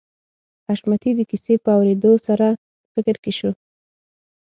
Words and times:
حشمتي 0.67 1.11
د 1.15 1.21
کيسې 1.29 1.53
په 1.63 1.69
اورېدو 1.77 2.11
سره 2.27 2.47
په 2.57 2.59
فکر 2.93 3.15
کې 3.23 3.31
شو 3.37 3.51